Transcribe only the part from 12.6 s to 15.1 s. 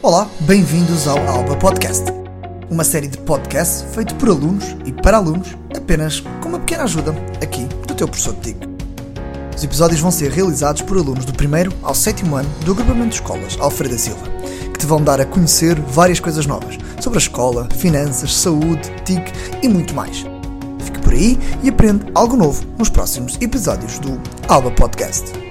do agrupamento de escolas Alfredo da Silva, que te vão